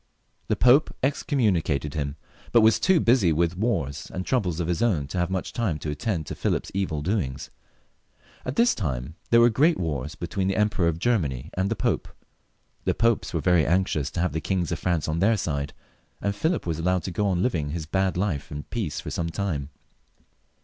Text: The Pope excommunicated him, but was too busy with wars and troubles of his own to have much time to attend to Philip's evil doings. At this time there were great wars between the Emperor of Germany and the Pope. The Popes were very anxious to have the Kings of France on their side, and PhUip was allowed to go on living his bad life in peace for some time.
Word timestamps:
The 0.47 0.55
Pope 0.55 0.95
excommunicated 1.03 1.93
him, 1.93 2.15
but 2.51 2.61
was 2.61 2.79
too 2.79 2.99
busy 2.99 3.31
with 3.31 3.55
wars 3.55 4.09
and 4.11 4.25
troubles 4.25 4.59
of 4.59 4.67
his 4.67 4.81
own 4.81 5.05
to 5.09 5.19
have 5.19 5.29
much 5.29 5.53
time 5.53 5.77
to 5.77 5.91
attend 5.91 6.25
to 6.25 6.33
Philip's 6.33 6.71
evil 6.73 7.03
doings. 7.03 7.51
At 8.43 8.55
this 8.55 8.73
time 8.73 9.13
there 9.29 9.39
were 9.39 9.51
great 9.51 9.77
wars 9.77 10.15
between 10.15 10.47
the 10.47 10.55
Emperor 10.55 10.87
of 10.87 10.97
Germany 10.97 11.51
and 11.53 11.69
the 11.69 11.75
Pope. 11.75 12.07
The 12.83 12.95
Popes 12.95 13.31
were 13.31 13.41
very 13.41 13.63
anxious 13.63 14.09
to 14.13 14.19
have 14.21 14.33
the 14.33 14.41
Kings 14.41 14.71
of 14.71 14.79
France 14.79 15.07
on 15.07 15.19
their 15.19 15.37
side, 15.37 15.71
and 16.19 16.33
PhUip 16.33 16.65
was 16.65 16.79
allowed 16.79 17.03
to 17.03 17.11
go 17.11 17.27
on 17.27 17.43
living 17.43 17.69
his 17.69 17.85
bad 17.85 18.17
life 18.17 18.51
in 18.51 18.63
peace 18.63 18.99
for 18.99 19.11
some 19.11 19.29
time. 19.29 19.69